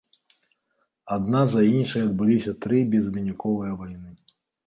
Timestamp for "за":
1.51-1.61